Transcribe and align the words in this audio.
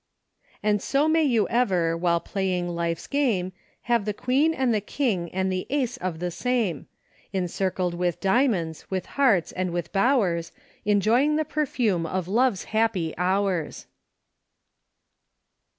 "And 0.63 0.81
so 0.81 1.07
may 1.07 1.21
you 1.21 1.47
ever, 1.49 1.95
while 1.95 2.19
playing 2.19 2.69
life's 2.69 3.05
game, 3.05 3.53
Have 3.83 4.05
the 4.05 4.15
Queen 4.15 4.51
and 4.51 4.73
the 4.73 4.81
King 4.81 5.31
and 5.31 5.51
the 5.51 5.67
Ace 5.69 5.95
of 5.97 6.17
the 6.17 6.31
same; 6.31 6.87
Encircled 7.33 7.93
with 7.93 8.19
Diamonds, 8.19 8.89
with 8.89 9.05
Hearts, 9.05 9.51
and 9.51 9.69
with 9.69 9.93
Bowers, 9.93 10.51
Enjoying 10.85 11.35
the 11.35 11.45
perfume 11.45 12.07
of 12.07 12.27
love's 12.27 12.63
happy 12.63 13.13
hours.' 13.15 13.85